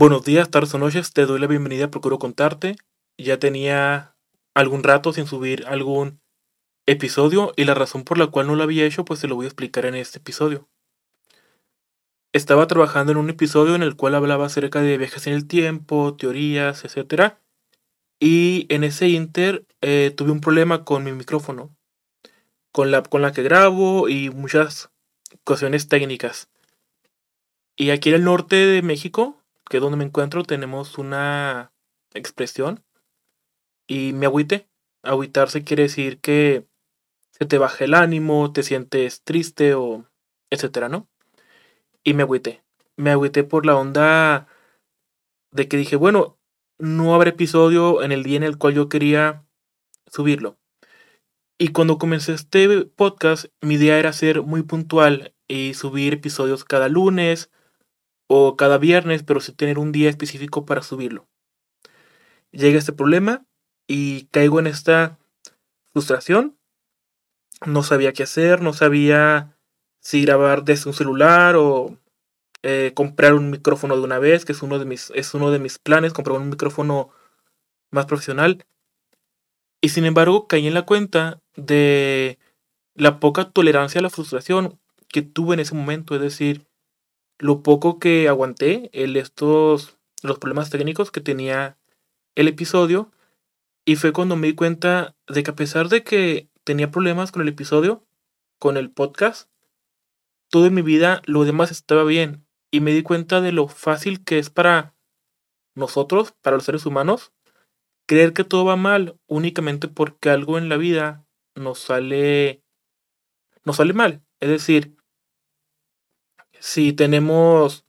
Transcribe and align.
Buenos 0.00 0.24
días, 0.24 0.50
tardes 0.50 0.72
o 0.72 0.78
noches, 0.78 1.12
te 1.12 1.26
doy 1.26 1.38
la 1.38 1.46
bienvenida, 1.46 1.90
procuro 1.90 2.18
contarte. 2.18 2.76
Ya 3.18 3.38
tenía 3.38 4.16
algún 4.54 4.82
rato 4.82 5.12
sin 5.12 5.26
subir 5.26 5.66
algún 5.66 6.22
episodio 6.86 7.52
y 7.54 7.66
la 7.66 7.74
razón 7.74 8.04
por 8.04 8.16
la 8.16 8.28
cual 8.28 8.46
no 8.46 8.56
lo 8.56 8.62
había 8.62 8.86
hecho 8.86 9.04
pues 9.04 9.20
te 9.20 9.28
lo 9.28 9.34
voy 9.34 9.44
a 9.44 9.48
explicar 9.48 9.84
en 9.84 9.94
este 9.94 10.16
episodio. 10.16 10.70
Estaba 12.32 12.66
trabajando 12.66 13.12
en 13.12 13.18
un 13.18 13.28
episodio 13.28 13.74
en 13.74 13.82
el 13.82 13.94
cual 13.94 14.14
hablaba 14.14 14.46
acerca 14.46 14.80
de 14.80 14.96
viajes 14.96 15.26
en 15.26 15.34
el 15.34 15.46
tiempo, 15.46 16.16
teorías, 16.16 16.82
etc. 16.86 17.34
Y 18.18 18.64
en 18.70 18.84
ese 18.84 19.08
inter 19.08 19.66
eh, 19.82 20.14
tuve 20.16 20.30
un 20.30 20.40
problema 20.40 20.82
con 20.82 21.04
mi 21.04 21.12
micrófono, 21.12 21.76
con 22.72 22.90
la, 22.90 23.02
con 23.02 23.20
la 23.20 23.32
que 23.32 23.42
grabo 23.42 24.08
y 24.08 24.30
muchas 24.30 24.88
cuestiones 25.44 25.88
técnicas. 25.88 26.48
Y 27.76 27.90
aquí 27.90 28.08
en 28.08 28.14
el 28.14 28.24
norte 28.24 28.56
de 28.56 28.80
México 28.80 29.36
que 29.70 29.78
donde 29.78 29.96
me 29.96 30.04
encuentro 30.04 30.42
tenemos 30.42 30.98
una 30.98 31.72
expresión 32.12 32.84
y 33.86 34.12
me 34.12 34.26
agüite. 34.26 34.68
Agüitarse 35.02 35.64
quiere 35.64 35.84
decir 35.84 36.20
que 36.20 36.66
se 37.30 37.46
te 37.46 37.56
baja 37.56 37.84
el 37.84 37.94
ánimo, 37.94 38.52
te 38.52 38.64
sientes 38.64 39.22
triste 39.22 39.74
o 39.74 40.04
etcétera, 40.50 40.88
¿no? 40.88 41.08
Y 42.02 42.14
me 42.14 42.24
agüité. 42.24 42.64
Me 42.96 43.12
agüité 43.12 43.44
por 43.44 43.64
la 43.64 43.76
onda 43.76 44.48
de 45.52 45.68
que 45.68 45.76
dije, 45.76 45.94
bueno, 45.94 46.36
no 46.78 47.14
habrá 47.14 47.30
episodio 47.30 48.02
en 48.02 48.10
el 48.10 48.24
día 48.24 48.38
en 48.38 48.42
el 48.42 48.58
cual 48.58 48.74
yo 48.74 48.88
quería 48.88 49.46
subirlo. 50.06 50.58
Y 51.58 51.68
cuando 51.68 51.98
comencé 51.98 52.32
este 52.32 52.86
podcast, 52.86 53.46
mi 53.60 53.74
idea 53.74 53.98
era 53.98 54.12
ser 54.12 54.42
muy 54.42 54.62
puntual 54.62 55.32
y 55.46 55.74
subir 55.74 56.14
episodios 56.14 56.64
cada 56.64 56.88
lunes 56.88 57.50
o 58.32 58.56
cada 58.56 58.78
viernes, 58.78 59.24
pero 59.24 59.40
sin 59.40 59.56
tener 59.56 59.76
un 59.76 59.90
día 59.90 60.08
específico 60.08 60.64
para 60.64 60.82
subirlo. 60.82 61.26
Llega 62.52 62.78
este 62.78 62.92
problema 62.92 63.44
y 63.88 64.26
caigo 64.26 64.60
en 64.60 64.68
esta 64.68 65.18
frustración. 65.92 66.56
No 67.66 67.82
sabía 67.82 68.12
qué 68.12 68.22
hacer, 68.22 68.62
no 68.62 68.72
sabía 68.72 69.58
si 69.98 70.22
grabar 70.22 70.62
desde 70.62 70.88
un 70.88 70.94
celular 70.94 71.56
o 71.56 71.98
eh, 72.62 72.92
comprar 72.94 73.34
un 73.34 73.50
micrófono 73.50 73.96
de 73.96 74.02
una 74.02 74.20
vez, 74.20 74.44
que 74.44 74.52
es 74.52 74.62
uno 74.62 74.78
de 74.78 74.84
mis, 74.84 75.10
es 75.16 75.34
uno 75.34 75.50
de 75.50 75.58
mis 75.58 75.80
planes, 75.80 76.12
comprar 76.12 76.38
un 76.38 76.50
micrófono 76.50 77.10
más 77.90 78.06
profesional. 78.06 78.64
Y 79.80 79.88
sin 79.88 80.04
embargo 80.04 80.46
caí 80.46 80.68
en 80.68 80.74
la 80.74 80.86
cuenta 80.86 81.40
de 81.56 82.38
la 82.94 83.18
poca 83.18 83.50
tolerancia 83.50 83.98
a 83.98 84.02
la 84.02 84.10
frustración 84.10 84.78
que 85.08 85.22
tuve 85.22 85.54
en 85.54 85.60
ese 85.60 85.74
momento, 85.74 86.14
es 86.14 86.20
decir, 86.20 86.69
lo 87.40 87.62
poco 87.62 87.98
que 87.98 88.28
aguanté, 88.28 88.90
el, 88.92 89.16
estos, 89.16 89.98
los 90.22 90.38
problemas 90.38 90.70
técnicos 90.70 91.10
que 91.10 91.20
tenía 91.20 91.78
el 92.34 92.48
episodio, 92.48 93.10
y 93.84 93.96
fue 93.96 94.12
cuando 94.12 94.36
me 94.36 94.48
di 94.48 94.54
cuenta 94.54 95.16
de 95.26 95.42
que 95.42 95.50
a 95.50 95.56
pesar 95.56 95.88
de 95.88 96.04
que 96.04 96.48
tenía 96.64 96.90
problemas 96.90 97.32
con 97.32 97.42
el 97.42 97.48
episodio, 97.48 98.06
con 98.58 98.76
el 98.76 98.90
podcast, 98.90 99.50
todo 100.50 100.66
en 100.66 100.74
mi 100.74 100.82
vida 100.82 101.22
lo 101.24 101.44
demás 101.44 101.70
estaba 101.70 102.04
bien, 102.04 102.46
y 102.70 102.80
me 102.80 102.92
di 102.92 103.02
cuenta 103.02 103.40
de 103.40 103.52
lo 103.52 103.68
fácil 103.68 104.22
que 104.22 104.38
es 104.38 104.50
para 104.50 104.94
nosotros, 105.74 106.34
para 106.42 106.56
los 106.56 106.64
seres 106.64 106.84
humanos, 106.84 107.32
creer 108.06 108.34
que 108.34 108.44
todo 108.44 108.66
va 108.66 108.76
mal 108.76 109.18
únicamente 109.26 109.88
porque 109.88 110.28
algo 110.28 110.58
en 110.58 110.68
la 110.68 110.76
vida 110.76 111.24
nos 111.54 111.78
sale 111.78 112.62
nos 113.64 113.76
sale 113.76 113.92
mal. 113.92 114.22
Es 114.40 114.50
decir, 114.50 114.96
si 116.60 116.92
tenemos 116.92 117.84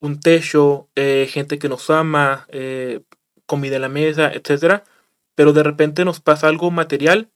un 0.00 0.20
techo, 0.20 0.88
eh, 0.94 1.28
gente 1.30 1.58
que 1.58 1.68
nos 1.68 1.90
ama, 1.90 2.46
eh, 2.50 3.02
comida 3.46 3.76
en 3.76 3.82
la 3.82 3.88
mesa, 3.88 4.32
etc. 4.32 4.82
Pero 5.34 5.52
de 5.52 5.62
repente 5.62 6.04
nos 6.04 6.20
pasa 6.20 6.48
algo 6.48 6.70
material, 6.70 7.30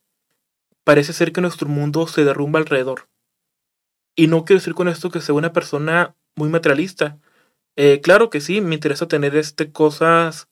parece 0.83 1.13
ser 1.13 1.33
que 1.33 1.41
nuestro 1.41 1.67
mundo 1.67 2.07
se 2.07 2.23
derrumba 2.23 2.59
alrededor. 2.59 3.09
Y 4.15 4.27
no 4.27 4.45
quiero 4.45 4.59
decir 4.59 4.73
con 4.73 4.87
esto 4.87 5.11
que 5.11 5.21
sea 5.21 5.35
una 5.35 5.53
persona 5.53 6.15
muy 6.35 6.49
materialista. 6.49 7.19
Eh, 7.75 8.01
claro 8.01 8.29
que 8.29 8.41
sí, 8.41 8.61
me 8.61 8.75
interesa 8.75 9.07
tener 9.07 9.35
este, 9.35 9.71
cosas 9.71 10.47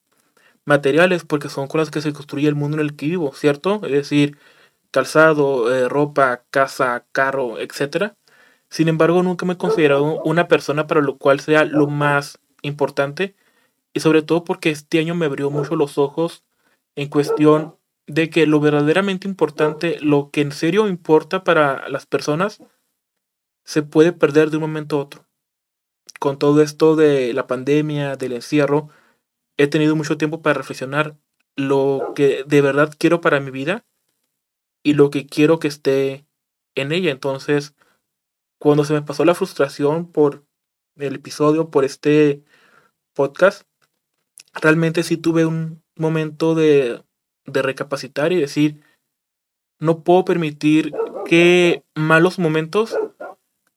materiales 0.65 1.23
porque 1.25 1.49
son 1.49 1.67
con 1.67 1.79
las 1.79 1.91
que 1.91 2.01
se 2.01 2.13
construye 2.13 2.47
el 2.47 2.55
mundo 2.55 2.77
en 2.77 2.81
el 2.83 2.95
que 2.95 3.07
vivo, 3.07 3.33
¿cierto? 3.33 3.81
Es 3.85 3.91
decir, 3.91 4.37
calzado, 4.91 5.89
ropa, 5.89 6.43
casa, 6.51 7.05
carro, 7.13 7.59
etcétera 7.59 8.17
sin 8.69 8.87
embargo, 8.87 9.23
nunca 9.23 9.45
me 9.45 9.53
he 9.53 9.57
considerado 9.57 10.21
una 10.23 10.47
persona 10.47 10.87
para 10.87 11.01
lo 11.01 11.17
cual 11.17 11.39
sea 11.39 11.65
lo 11.65 11.87
más 11.87 12.39
importante 12.61 13.35
y 13.93 13.99
sobre 13.99 14.21
todo 14.21 14.43
porque 14.43 14.69
este 14.69 14.99
año 14.99 15.15
me 15.15 15.25
abrió 15.25 15.49
mucho 15.49 15.75
los 15.75 15.97
ojos 15.97 16.43
en 16.95 17.09
cuestión 17.09 17.75
de 18.07 18.29
que 18.29 18.47
lo 18.47 18.59
verdaderamente 18.59 19.27
importante, 19.27 19.97
lo 20.01 20.31
que 20.31 20.41
en 20.41 20.51
serio 20.51 20.87
importa 20.87 21.43
para 21.43 21.87
las 21.89 22.05
personas, 22.05 22.61
se 23.63 23.83
puede 23.83 24.13
perder 24.13 24.49
de 24.49 24.57
un 24.57 24.61
momento 24.61 24.97
a 24.97 25.03
otro. 25.03 25.25
Con 26.19 26.39
todo 26.39 26.61
esto 26.61 26.95
de 26.95 27.33
la 27.33 27.47
pandemia, 27.47 28.15
del 28.15 28.33
encierro, 28.33 28.89
he 29.57 29.67
tenido 29.67 29.95
mucho 29.95 30.17
tiempo 30.17 30.41
para 30.41 30.55
reflexionar 30.55 31.17
lo 31.55 32.13
que 32.15 32.43
de 32.47 32.61
verdad 32.61 32.93
quiero 32.97 33.19
para 33.19 33.39
mi 33.39 33.51
vida 33.51 33.85
y 34.83 34.93
lo 34.93 35.09
que 35.09 35.25
quiero 35.25 35.59
que 35.59 35.67
esté 35.67 36.25
en 36.75 36.91
ella. 36.91 37.11
Entonces, 37.11 37.75
cuando 38.59 38.83
se 38.83 38.93
me 38.93 39.01
pasó 39.01 39.25
la 39.25 39.35
frustración 39.35 40.11
por 40.11 40.45
el 40.95 41.15
episodio, 41.15 41.69
por 41.69 41.85
este 41.85 42.43
podcast, 43.13 43.67
realmente 44.53 45.03
sí 45.03 45.17
tuve 45.17 45.45
un 45.45 45.83
momento 45.95 46.55
de, 46.55 47.03
recapacitar 47.45 48.33
y 48.33 48.35
decir, 48.39 48.81
no 49.79 50.03
puedo 50.03 50.25
permitir 50.25 50.93
que 51.25 51.83
malos 51.95 52.39
momentos 52.39 52.97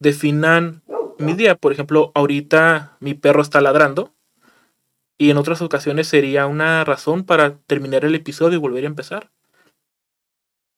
definan 0.00 0.82
mi 1.18 1.34
día. 1.34 1.54
Por 1.54 1.72
ejemplo, 1.72 2.10
ahorita 2.14 2.96
mi 3.00 3.14
perro 3.14 3.42
está 3.42 3.60
ladrando 3.60 4.12
y 5.18 5.30
en 5.30 5.36
otras 5.36 5.62
ocasiones 5.62 6.08
sería 6.08 6.46
una 6.46 6.84
razón 6.84 7.24
para 7.24 7.58
terminar 7.58 8.04
el 8.04 8.14
episodio 8.14 8.56
y 8.56 8.60
volver 8.60 8.84
a 8.84 8.88
empezar. 8.88 9.30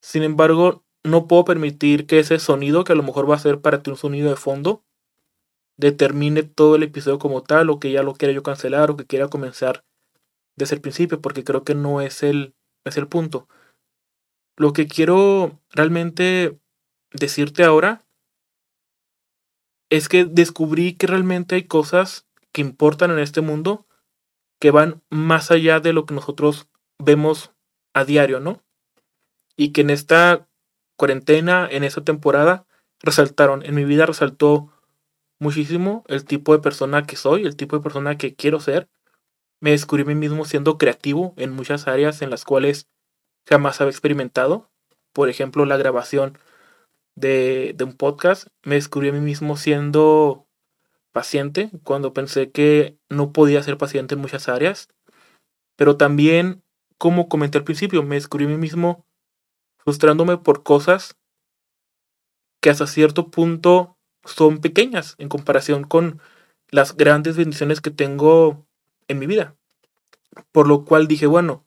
Sin 0.03 0.23
embargo, 0.23 0.85
no 1.05 1.27
puedo 1.27 1.45
permitir 1.45 2.07
que 2.07 2.19
ese 2.19 2.39
sonido, 2.39 2.85
que 2.85 2.93
a 2.93 2.97
lo 2.97 3.03
mejor 3.03 3.29
va 3.29 3.35
a 3.35 3.41
ser 3.41 3.61
para 3.61 3.83
ti 3.83 3.91
un 3.91 3.97
sonido 3.97 4.31
de 4.31 4.37
fondo, 4.37 4.85
determine 5.77 6.43
todo 6.43 6.77
el 6.77 6.85
episodio 6.85 7.19
como 7.19 7.43
tal, 7.43 7.71
o 7.71 7.81
que 7.81 7.91
ya 7.91 8.03
lo 8.03 8.15
quiera 8.15 8.33
yo 8.33 8.43
cancelar, 8.43 8.91
o 8.91 8.97
que 8.97 9.07
quiera 9.07 9.29
comenzar 9.29 9.85
desde 10.57 10.77
el 10.77 10.81
principio, 10.81 11.21
porque 11.21 11.45
creo 11.45 11.65
que 11.65 11.75
no 11.75 12.01
es 12.01 12.23
el, 12.23 12.55
es 12.85 12.97
el 12.97 13.09
punto. 13.09 13.49
Lo 14.57 14.73
que 14.73 14.87
quiero 14.87 15.61
realmente 15.71 16.59
decirte 17.13 17.65
ahora 17.65 18.05
es 19.91 20.09
que 20.09 20.25
descubrí 20.25 20.95
que 20.95 21.07
realmente 21.07 21.55
hay 21.55 21.65
cosas 21.65 22.27
que 22.53 22.61
importan 22.61 23.11
en 23.11 23.19
este 23.19 23.41
mundo 23.41 23.87
que 24.61 24.71
van 24.71 25.03
más 25.11 25.51
allá 25.51 25.81
de 25.81 25.93
lo 25.93 26.07
que 26.07 26.15
nosotros 26.15 26.69
vemos 26.99 27.53
a 27.95 28.05
diario, 28.05 28.41
¿no? 28.41 28.63
Y 29.57 29.73
que 29.73 29.81
en 29.81 29.91
esta 29.91 30.49
cuarentena, 31.03 31.67
en 31.69 31.83
esa 31.83 32.05
temporada, 32.05 32.65
resaltaron. 33.01 33.65
En 33.67 33.75
mi 33.75 33.85
vida 33.85 34.07
resaltó 34.07 34.73
muchísimo 35.41 36.05
el 36.07 36.25
tipo 36.25 36.53
de 36.53 36.61
persona 36.61 37.09
que 37.09 37.17
soy, 37.17 37.43
el 37.43 37.57
tipo 37.57 37.77
de 37.77 37.83
persona 37.83 38.17
que 38.17 38.37
quiero 38.37 38.61
ser. 38.61 38.89
Me 39.61 39.73
descubrí 39.73 40.05
a 40.05 40.07
mí 40.07 40.15
mismo 40.15 40.45
siendo 40.45 40.79
creativo 40.79 41.35
en 41.39 41.51
muchas 41.51 41.89
áreas 41.89 42.23
en 42.23 42.31
las 42.31 42.45
cuales 42.45 42.89
jamás 43.49 43.81
había 43.81 43.91
experimentado. 43.91 44.71
Por 45.13 45.29
ejemplo, 45.29 45.67
la 45.67 45.77
grabación 45.77 46.39
de, 47.17 47.75
un 47.83 47.95
podcast. 47.95 48.47
Me 48.63 48.77
descubrí 48.77 49.09
a 49.09 49.13
mí 49.13 49.19
mismo 49.19 49.57
siendo 49.57 50.47
paciente 51.11 51.73
cuando 51.83 52.13
pensé 52.13 52.53
que 52.53 52.97
no 53.09 53.33
podía 53.33 53.61
ser 53.65 53.77
paciente 53.77 54.15
en 54.15 54.21
muchas 54.21 54.49
áreas. 54.49 54.89
Pero 55.75 55.97
también, 55.97 56.63
como 56.97 57.29
comenté 57.29 57.59
al 57.59 57.65
principio, 57.65 58.05
me 58.05 58.15
descubrí 58.15 58.45
a 58.45 58.51
mí 58.51 58.57
mismo 58.57 59.05
frustrándome 59.85 60.39
por 60.39 60.63
cosas 60.63 61.17
que 62.61 62.71
hasta 62.71 62.87
cierto 62.87 63.31
punto 63.31 63.99
son 64.25 64.59
pequeñas 64.59 65.17
en 65.19 65.29
comparación 65.29 65.85
con 65.85 66.21
las 66.71 66.97
grandes 66.97 67.37
bendiciones 67.37 67.81
que 67.81 67.91
tengo 67.91 68.67
en 69.09 69.19
mi 69.19 69.27
vida. 69.27 69.57
Por 70.53 70.69
lo 70.69 70.85
cual 70.85 71.09
dije, 71.09 71.27
bueno, 71.27 71.67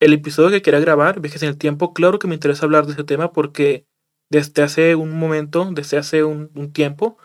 el 0.00 0.14
episodio 0.14 0.50
que 0.50 0.62
quería 0.62 0.80
grabar, 0.80 1.20
Viajes 1.20 1.42
en 1.42 1.50
el 1.50 1.58
Tiempo, 1.58 1.92
claro 1.92 2.18
que 2.18 2.26
me 2.26 2.34
interesa 2.34 2.64
hablar 2.64 2.86
de 2.86 2.94
ese 2.94 3.04
tema 3.04 3.32
porque 3.32 3.86
desde 4.30 4.62
hace 4.62 4.94
un 4.94 5.18
momento, 5.18 5.68
desde 5.72 5.98
hace 5.98 6.24
un, 6.24 6.50
un 6.54 6.72
tiempo, 6.72 7.18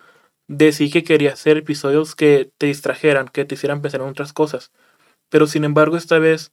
decidí 0.47 0.91
que 0.91 1.03
quería 1.03 1.33
hacer 1.33 1.57
episodios 1.57 2.15
que 2.15 2.51
te 2.57 2.67
distrajeran, 2.67 3.29
que 3.29 3.45
te 3.45 3.55
hicieran 3.55 3.81
pensar 3.81 4.01
en 4.01 4.07
otras 4.07 4.33
cosas. 4.33 4.71
Pero 5.29 5.47
sin 5.47 5.63
embargo, 5.63 5.97
esta 5.97 6.19
vez 6.19 6.51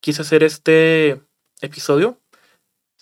quise 0.00 0.22
hacer 0.22 0.42
este 0.42 1.22
episodio 1.60 2.18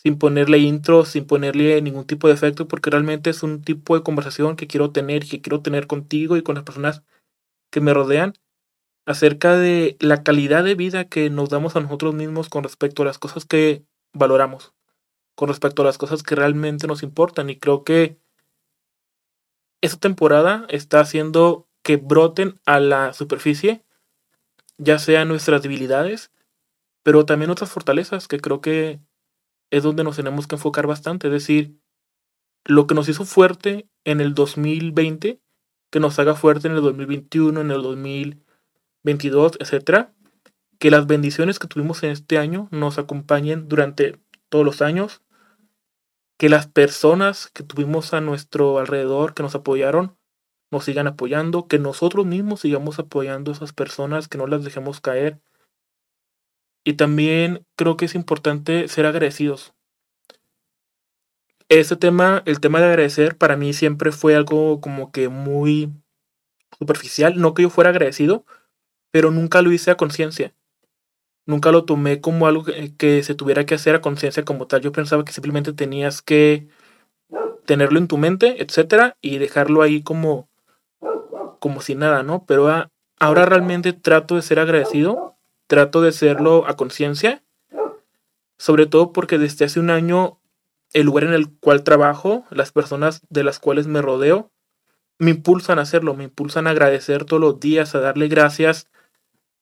sin 0.07 0.21
ponerle 0.21 0.59
intro, 0.59 1.05
sin 1.05 1.27
ponerle 1.27 1.83
ningún 1.83 2.07
tipo 2.07 2.29
de 2.29 2.35
efecto, 2.35 2.69
porque 2.69 2.91
realmente 2.91 3.29
es 3.29 3.43
un 3.43 3.61
tipo 3.61 3.97
de 3.97 4.05
conversación 4.05 4.55
que 4.55 4.69
quiero 4.69 4.93
tener 4.93 5.25
y 5.25 5.29
que 5.29 5.41
quiero 5.41 5.63
tener 5.63 5.89
contigo 5.89 6.37
y 6.37 6.45
con 6.45 6.55
las 6.55 6.63
personas 6.63 7.03
que 7.73 7.81
me 7.81 7.93
rodean. 7.93 8.35
acerca 9.05 9.57
de 9.57 9.97
la 9.99 10.23
calidad 10.23 10.63
de 10.63 10.77
vida 10.77 11.07
que 11.09 11.29
nos 11.29 11.49
damos 11.51 11.75
a 11.75 11.81
nosotros 11.81 12.15
mismos 12.15 12.49
con 12.49 12.63
respecto 12.63 13.03
a 13.03 13.07
las 13.07 13.19
cosas 13.19 13.47
que 13.47 13.85
valoramos, 14.13 14.75
con 15.35 15.49
respecto 15.49 15.83
a 15.83 15.87
las 15.87 15.99
cosas 15.99 16.23
que 16.23 16.37
realmente 16.37 16.87
nos 16.87 17.03
importan. 17.03 17.51
Y 17.51 17.59
creo 17.59 17.83
que 17.83 18.21
esta 19.81 19.99
temporada 19.99 20.67
está 20.69 21.01
haciendo 21.01 21.67
que 21.83 21.97
broten 21.97 22.61
a 22.65 22.79
la 22.79 23.13
superficie, 23.13 23.85
ya 24.79 25.01
sean 25.01 25.27
nuestras 25.27 25.63
debilidades, 25.63 26.31
pero 27.03 27.27
también 27.27 27.51
otras 27.51 27.71
fortalezas, 27.71 28.29
que 28.29 28.39
creo 28.39 28.61
que 28.61 29.01
es 29.71 29.83
donde 29.83 30.05
nos 30.05 30.17
tenemos 30.17 30.47
que 30.47 30.57
enfocar 30.57 30.87
bastante. 30.87 31.29
Es 31.29 31.33
decir, 31.33 31.77
lo 32.65 32.87
que 32.87 32.95
nos 32.95 33.09
hizo 33.09 33.25
fuerte 33.25 33.89
en 34.05 34.21
el 34.21 34.35
2020, 34.35 35.41
que 35.91 36.01
nos 36.01 36.19
haga 36.19 36.35
fuerte 36.35 36.69
en 36.69 36.75
el 36.75 36.83
2021, 36.83 37.61
en 37.61 37.71
el 37.71 37.83
2022, 37.83 39.59
etc. 39.61 40.09
Que 40.79 40.91
las 40.91 41.07
bendiciones 41.07 41.59
que 41.59 41.69
tuvimos 41.69 42.03
en 42.03 42.11
este 42.11 42.39
año 42.39 42.69
nos 42.71 42.99
acompañen 42.99 43.69
durante 43.69 44.19
todos 44.49 44.65
los 44.65 44.83
años. 44.83 45.23
Que 46.39 46.49
las 46.49 46.67
personas 46.67 47.51
que 47.55 47.63
tuvimos 47.63 48.13
a 48.13 48.21
nuestro 48.21 48.79
alrededor, 48.79 49.33
que 49.33 49.43
nos 49.43 49.55
apoyaron, 49.55 50.17
nos 50.71 50.85
sigan 50.85 51.07
apoyando. 51.07 51.67
Que 51.67 51.79
nosotros 51.79 52.27
mismos 52.27 52.61
sigamos 52.61 52.99
apoyando 52.99 53.51
a 53.51 53.55
esas 53.55 53.73
personas, 53.73 54.29
que 54.29 54.39
no 54.39 54.47
las 54.47 54.65
dejemos 54.65 55.01
caer. 55.01 55.41
Y 56.87 56.95
también 56.95 57.67
creo 57.77 57.99
que 57.99 58.07
es 58.07 58.15
importante 58.15 58.89
ser 58.89 59.05
agradecidos 59.05 59.75
ese 61.69 61.97
tema, 61.97 62.43
el 62.47 62.61
tema 62.61 62.81
de 62.81 62.87
agradecer, 62.87 63.37
para 63.37 63.57
mí 63.57 63.73
siempre 63.73 64.13
fue 64.13 64.37
algo 64.37 64.81
como 64.81 65.11
que 65.11 65.29
muy 65.29 65.93
superficial. 66.79 67.41
No 67.41 67.55
que 67.55 67.63
yo 67.63 67.71
fuera 67.71 67.91
agradecido, 67.91 68.45
pero 69.11 69.31
nunca 69.31 69.63
lo 69.63 69.73
hice 69.73 69.91
a 69.91 69.97
conciencia. 69.97 70.55
Nunca 71.47 71.73
lo 71.73 71.85
tomé 71.85 72.21
como 72.21 72.47
algo 72.47 72.65
que, 72.99 73.23
se 73.23 73.35
tuviera 73.35 73.67
que 73.67 73.75
hacer 73.75 73.95
a 73.95 74.01
conciencia 74.01 74.45
como 74.45 74.67
tal. 74.67 74.81
Yo 74.81 74.93
pensaba 74.93 75.25
que 75.25 75.33
simplemente 75.33 75.73
tenías 75.73 76.23
que 76.23 76.69
tenerlo 77.67 77.99
en 77.99 78.09
tu 78.09 78.19
mente, 78.19 78.63
etcétera, 78.63 79.17
y 79.21 79.39
dejarlo 79.39 79.83
ahí 79.83 80.03
como, 80.03 80.49
como 81.61 81.81
si 81.81 81.95
nada, 81.95 82.23
¿no? 82.23 82.45
Pero 82.47 82.69
ahora 83.19 83.47
realmente 83.47 83.93
trato 83.93 84.37
de 84.37 84.43
ser 84.43 84.59
agradecido, 84.61 85.36
trato 85.67 86.03
de 86.03 86.13
serlo 86.13 86.67
a 86.67 86.77
conciencia, 86.77 87.43
sobre 88.59 88.87
todo 88.87 89.13
porque 89.13 89.39
desde 89.39 89.65
hace 89.65 89.81
un 89.81 89.91
año 89.91 90.41
el 90.93 91.07
lugar 91.07 91.25
en 91.25 91.35
el 91.35 91.53
cual 91.59 91.83
trabajo, 91.83 92.45
las 92.51 92.73
personas 92.73 93.23
de 93.29 93.45
las 93.45 93.59
cuales 93.59 93.87
me 93.87 94.03
rodeo, 94.03 94.51
me 95.19 95.31
impulsan 95.31 95.79
a 95.79 95.83
hacerlo, 95.83 96.15
me 96.15 96.25
impulsan 96.25 96.67
a 96.67 96.71
agradecer 96.71 97.25
todos 97.25 97.41
los 97.41 97.61
días, 97.61 97.95
a 97.95 98.01
darle 98.01 98.29
gracias 98.29 98.89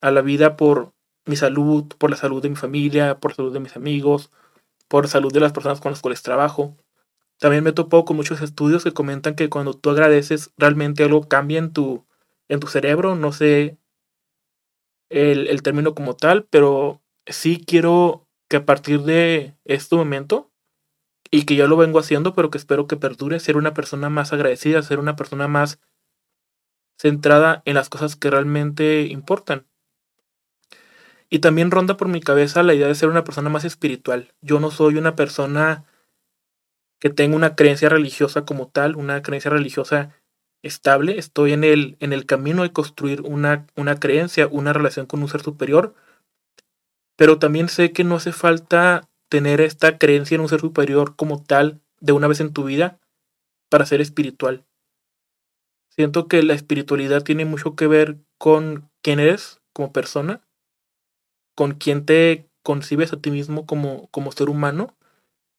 a 0.00 0.10
la 0.10 0.20
vida 0.20 0.56
por 0.56 0.92
mi 1.26 1.36
salud, 1.36 1.86
por 1.98 2.10
la 2.10 2.16
salud 2.16 2.42
de 2.42 2.50
mi 2.50 2.56
familia, 2.56 3.18
por 3.18 3.32
la 3.32 3.36
salud 3.36 3.52
de 3.52 3.60
mis 3.60 3.76
amigos, 3.76 4.30
por 4.88 5.04
la 5.04 5.10
salud 5.10 5.32
de 5.32 5.40
las 5.40 5.52
personas 5.52 5.80
con 5.80 5.92
las 5.92 6.02
cuales 6.02 6.22
trabajo. 6.22 6.76
También 7.38 7.64
me 7.64 7.72
topo 7.72 8.04
con 8.04 8.16
muchos 8.16 8.40
estudios 8.42 8.84
que 8.84 8.92
comentan 8.92 9.34
que 9.34 9.48
cuando 9.48 9.74
tú 9.74 9.90
agradeces, 9.90 10.52
realmente 10.56 11.04
algo 11.04 11.28
cambia 11.28 11.58
en 11.58 11.72
tu, 11.72 12.06
en 12.48 12.60
tu 12.60 12.66
cerebro. 12.66 13.16
No 13.16 13.32
sé 13.32 13.78
el, 15.14 15.48
el 15.48 15.62
término 15.62 15.94
como 15.94 16.16
tal, 16.16 16.44
pero 16.50 17.00
sí 17.26 17.62
quiero 17.64 18.26
que 18.48 18.56
a 18.56 18.66
partir 18.66 19.02
de 19.02 19.54
este 19.64 19.96
momento 19.96 20.50
y 21.30 21.44
que 21.44 21.56
yo 21.56 21.66
lo 21.68 21.76
vengo 21.76 21.98
haciendo, 21.98 22.34
pero 22.34 22.50
que 22.50 22.58
espero 22.58 22.86
que 22.86 22.96
perdure, 22.96 23.40
ser 23.40 23.56
una 23.56 23.74
persona 23.74 24.10
más 24.10 24.32
agradecida, 24.32 24.82
ser 24.82 24.98
una 24.98 25.16
persona 25.16 25.48
más 25.48 25.80
centrada 26.98 27.62
en 27.64 27.74
las 27.74 27.88
cosas 27.88 28.16
que 28.16 28.30
realmente 28.30 29.02
importan. 29.02 29.66
Y 31.30 31.40
también 31.40 31.70
ronda 31.70 31.96
por 31.96 32.08
mi 32.08 32.20
cabeza 32.20 32.62
la 32.62 32.74
idea 32.74 32.86
de 32.86 32.94
ser 32.94 33.08
una 33.08 33.24
persona 33.24 33.50
más 33.50 33.64
espiritual. 33.64 34.32
Yo 34.42 34.60
no 34.60 34.70
soy 34.70 34.96
una 34.96 35.16
persona 35.16 35.84
que 37.00 37.10
tenga 37.10 37.36
una 37.36 37.56
creencia 37.56 37.88
religiosa 37.88 38.44
como 38.44 38.68
tal, 38.68 38.94
una 38.96 39.22
creencia 39.22 39.50
religiosa 39.50 40.14
estable. 40.66 41.18
Estoy 41.18 41.52
en 41.52 41.64
el, 41.64 41.96
en 42.00 42.12
el 42.12 42.26
camino 42.26 42.62
de 42.62 42.72
construir 42.72 43.20
una, 43.22 43.66
una 43.76 43.98
creencia, 44.00 44.46
una 44.46 44.72
relación 44.72 45.06
con 45.06 45.22
un 45.22 45.28
ser 45.28 45.42
superior. 45.42 45.94
Pero 47.16 47.38
también 47.38 47.68
sé 47.68 47.92
que 47.92 48.04
no 48.04 48.16
hace 48.16 48.32
falta 48.32 49.08
tener 49.28 49.60
esta 49.60 49.98
creencia 49.98 50.34
en 50.34 50.40
un 50.40 50.48
ser 50.48 50.60
superior 50.60 51.16
como 51.16 51.42
tal 51.42 51.80
de 52.00 52.12
una 52.12 52.28
vez 52.28 52.40
en 52.40 52.52
tu 52.52 52.64
vida 52.64 52.98
para 53.68 53.86
ser 53.86 54.00
espiritual. 54.00 54.64
Siento 55.88 56.26
que 56.26 56.42
la 56.42 56.54
espiritualidad 56.54 57.22
tiene 57.22 57.44
mucho 57.44 57.76
que 57.76 57.86
ver 57.86 58.18
con 58.38 58.90
quién 59.00 59.20
eres 59.20 59.60
como 59.72 59.92
persona, 59.92 60.40
con 61.54 61.72
quién 61.72 62.04
te 62.04 62.48
concibes 62.62 63.12
a 63.12 63.20
ti 63.20 63.30
mismo 63.30 63.66
como, 63.66 64.08
como 64.08 64.32
ser 64.32 64.48
humano 64.48 64.96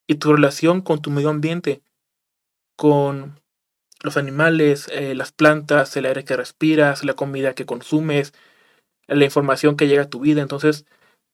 y 0.07 0.15
tu 0.15 0.33
relación 0.33 0.81
con 0.81 1.01
tu 1.01 1.09
medio 1.09 1.29
ambiente, 1.29 1.81
con 2.75 3.39
los 4.03 4.17
animales, 4.17 4.87
eh, 4.91 5.15
las 5.15 5.31
plantas, 5.31 5.95
el 5.97 6.05
aire 6.05 6.23
que 6.23 6.37
respiras, 6.37 7.03
la 7.03 7.13
comida 7.15 7.55
que 7.55 7.65
consumes, 7.65 8.33
la 9.07 9.25
información 9.25 9.77
que 9.77 9.87
llega 9.87 10.03
a 10.03 10.09
tu 10.09 10.19
vida. 10.19 10.41
Entonces, 10.41 10.85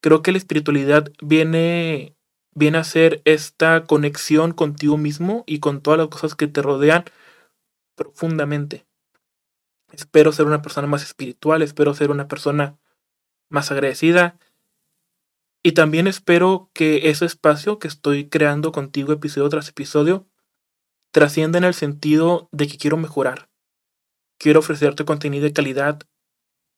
creo 0.01 0.21
que 0.21 0.31
la 0.31 0.37
espiritualidad 0.37 1.11
viene 1.21 2.15
viene 2.53 2.77
a 2.77 2.83
ser 2.83 3.21
esta 3.25 3.85
conexión 3.85 4.51
contigo 4.51 4.97
mismo 4.97 5.43
y 5.47 5.59
con 5.59 5.81
todas 5.81 5.97
las 5.97 6.09
cosas 6.09 6.35
que 6.35 6.47
te 6.47 6.61
rodean 6.61 7.05
profundamente. 7.95 8.85
Espero 9.91 10.31
ser 10.31 10.45
una 10.45 10.61
persona 10.61 10.87
más 10.87 11.03
espiritual, 11.03 11.61
espero 11.61 11.93
ser 11.93 12.11
una 12.11 12.27
persona 12.27 12.77
más 13.49 13.71
agradecida 13.71 14.37
y 15.63 15.73
también 15.73 16.07
espero 16.07 16.69
que 16.73 17.09
ese 17.09 17.25
espacio 17.25 17.77
que 17.77 17.87
estoy 17.87 18.29
creando 18.29 18.71
contigo 18.71 19.13
episodio 19.13 19.49
tras 19.49 19.69
episodio 19.69 20.27
trascienda 21.11 21.57
en 21.57 21.63
el 21.65 21.73
sentido 21.73 22.49
de 22.51 22.67
que 22.67 22.77
quiero 22.77 22.97
mejorar. 22.97 23.49
Quiero 24.39 24.59
ofrecerte 24.59 25.05
contenido 25.05 25.43
de 25.43 25.53
calidad, 25.53 26.01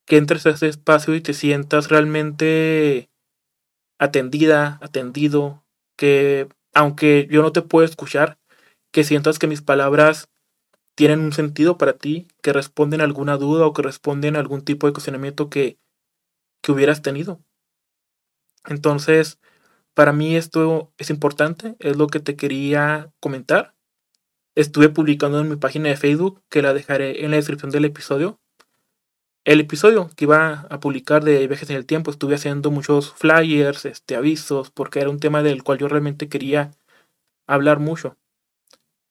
que 0.06 0.18
entres 0.18 0.46
a 0.46 0.52
ese 0.52 0.68
espacio 0.68 1.16
y 1.16 1.22
te 1.22 1.34
sientas 1.34 1.90
realmente 1.90 3.10
atendida, 4.00 4.80
atendido, 4.82 5.64
que 5.98 6.50
aunque 6.74 7.28
yo 7.32 7.42
no 7.42 7.52
te 7.52 7.62
puedo 7.62 7.86
escuchar, 7.86 8.38
que 8.92 9.04
sientas 9.04 9.40
que 9.40 9.48
mis 9.48 9.62
palabras 9.62 10.30
tienen 10.96 11.22
un 11.22 11.34
sentido 11.34 11.78
para 11.78 11.94
ti, 11.94 12.28
que 12.42 12.54
responden 12.54 13.02
a 13.02 13.06
alguna 13.06 13.38
duda 13.38 13.66
o 13.66 13.74
que 13.74 13.82
responden 13.82 14.36
a 14.36 14.40
algún 14.40 14.64
tipo 14.64 14.88
de 14.88 14.94
cuestionamiento 14.94 15.50
que, 15.50 15.80
que 16.62 16.72
hubieras 16.72 17.02
tenido. 17.02 17.40
Entonces, 18.66 19.40
para 19.94 20.14
mí 20.14 20.36
esto 20.36 20.92
es 20.98 21.10
importante, 21.10 21.76
es 21.80 21.98
lo 21.98 22.08
que 22.08 22.20
te 22.20 22.36
quería 22.36 23.12
comentar. 23.20 23.76
Estuve 24.56 24.90
publicando 24.90 25.40
en 25.40 25.50
mi 25.50 25.56
página 25.56 25.90
de 25.90 25.98
Facebook, 25.98 26.42
que 26.50 26.62
la 26.62 26.74
dejaré 26.74 27.24
en 27.24 27.32
la 27.32 27.38
descripción 27.38 27.72
del 27.72 27.86
episodio, 27.86 28.40
el 29.46 29.60
episodio 29.60 30.10
que 30.16 30.24
iba 30.24 30.68
a 30.70 30.80
publicar 30.80 31.24
de 31.26 31.48
viajes 31.48 31.70
en 31.70 31.76
el 31.76 31.86
tiempo 31.86 32.12
estuve 32.12 32.36
haciendo 32.36 32.72
muchos 32.72 33.14
flyers, 33.14 33.84
este, 33.86 34.16
avisos, 34.16 34.72
porque 34.72 35.02
era 35.02 35.10
un 35.10 35.20
tema 35.20 35.44
del 35.44 35.64
cual 35.64 35.80
yo 35.80 35.90
realmente 35.90 36.30
quería 36.30 36.72
hablar 37.46 37.80
mucho. 37.80 38.18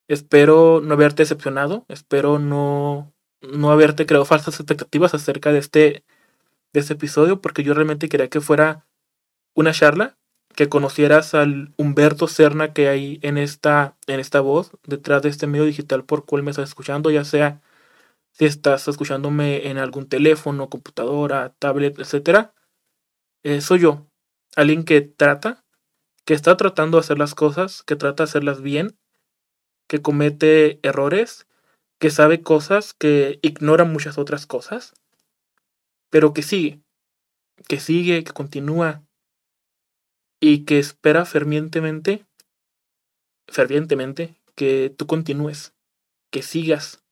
Espero 0.09 0.81
no 0.83 0.95
haberte 0.95 1.23
decepcionado, 1.23 1.85
espero 1.89 2.39
no, 2.39 3.13
no 3.43 3.71
haberte 3.71 4.07
creado 4.07 4.25
falsas 4.25 4.59
expectativas 4.59 5.13
acerca 5.13 5.53
de 5.53 5.59
este, 5.59 6.05
de 6.73 6.81
este 6.81 6.95
episodio, 6.95 7.43
porque 7.43 7.63
yo 7.63 7.75
realmente 7.75 8.09
quería 8.09 8.29
que 8.29 8.41
fuera 8.41 8.87
una 9.55 9.73
charla, 9.73 10.19
que 10.55 10.69
conocieras 10.69 11.35
al 11.35 11.73
Humberto 11.77 12.29
Cerna 12.29 12.73
que 12.73 12.89
hay 12.89 13.19
en 13.23 13.39
esta, 13.39 13.97
en 14.07 14.21
esta 14.21 14.41
voz, 14.41 14.73
detrás 14.85 15.23
de 15.23 15.29
este 15.29 15.47
medio 15.47 15.65
digital 15.65 16.05
por 16.05 16.25
cual 16.25 16.43
me 16.43 16.51
estás 16.51 16.69
escuchando, 16.69 17.11
ya 17.11 17.25
sea 17.25 17.61
si 18.33 18.47
estás 18.47 18.89
escuchándome 18.89 19.69
en 19.69 19.79
algún 19.79 20.09
teléfono, 20.09 20.69
computadora, 20.71 21.55
tablet, 21.59 21.99
etc. 21.99 22.51
Eh, 23.43 23.61
soy 23.61 23.81
yo, 23.81 24.07
alguien 24.57 24.85
que 24.85 25.01
trata, 25.03 25.65
que 26.25 26.35
está 26.35 26.57
tratando 26.57 26.97
de 26.97 27.01
hacer 27.01 27.19
las 27.19 27.35
cosas, 27.35 27.83
que 27.83 27.97
trata 27.97 28.25
de 28.25 28.31
hacerlas 28.31 28.63
bien, 28.63 28.99
que 29.87 30.01
comete 30.01 30.81
errores, 30.83 31.47
que 31.99 32.11
sabe 32.11 32.43
cosas, 32.43 32.95
que 32.95 33.39
ignora 33.43 33.85
muchas 33.85 34.19
otras 34.19 34.47
cosas, 34.47 34.95
pero 36.11 36.33
que 36.33 36.43
sigue, 36.43 36.81
que 37.69 37.79
sigue, 37.79 38.25
que 38.25 38.33
continúa 38.33 39.03
y 40.45 40.65
que 40.65 40.81
espera 40.81 41.25
fervientemente, 41.25 42.27
fervientemente 43.47 44.35
que 44.57 44.91
tú 44.91 45.07
continúes, 45.07 45.73
que 46.33 46.43
sigas, 46.43 47.05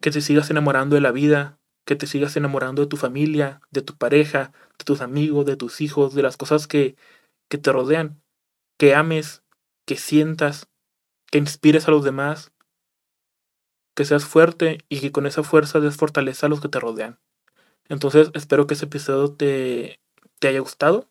que 0.00 0.10
te 0.10 0.22
sigas 0.22 0.48
enamorando 0.48 0.94
de 0.94 1.02
la 1.02 1.12
vida, 1.12 1.60
que 1.84 1.94
te 1.94 2.06
sigas 2.06 2.34
enamorando 2.34 2.80
de 2.80 2.88
tu 2.88 2.96
familia, 2.96 3.60
de 3.70 3.82
tu 3.82 3.94
pareja, 3.94 4.54
de 4.78 4.86
tus 4.86 5.02
amigos, 5.02 5.44
de 5.44 5.56
tus 5.56 5.82
hijos, 5.82 6.14
de 6.14 6.22
las 6.22 6.38
cosas 6.38 6.66
que, 6.66 6.96
que 7.50 7.58
te 7.58 7.70
rodean, 7.70 8.22
que 8.78 8.94
ames, 8.94 9.42
que 9.84 9.96
sientas, 9.96 10.70
que 11.30 11.36
inspires 11.36 11.88
a 11.88 11.90
los 11.90 12.04
demás, 12.04 12.52
que 13.94 14.06
seas 14.06 14.24
fuerte 14.24 14.78
y 14.88 15.00
que 15.00 15.12
con 15.12 15.26
esa 15.26 15.42
fuerza 15.42 15.78
des 15.78 15.98
fortaleza 15.98 16.46
a 16.46 16.48
los 16.48 16.62
que 16.62 16.70
te 16.70 16.80
rodean. 16.80 17.20
Entonces 17.90 18.30
espero 18.32 18.66
que 18.66 18.72
ese 18.72 18.86
episodio 18.86 19.34
te, 19.34 20.00
te 20.38 20.48
haya 20.48 20.60
gustado. 20.60 21.10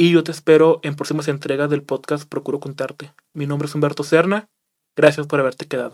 Y 0.00 0.12
yo 0.12 0.24
te 0.24 0.30
espero 0.30 0.80
en 0.82 0.96
próximas 0.96 1.28
entregas 1.28 1.68
del 1.68 1.82
podcast 1.82 2.26
Procuro 2.26 2.58
Contarte. 2.58 3.12
Mi 3.34 3.44
nombre 3.44 3.68
es 3.68 3.74
Humberto 3.74 4.02
Serna. 4.02 4.48
Gracias 4.96 5.26
por 5.26 5.40
haberte 5.40 5.68
quedado. 5.68 5.88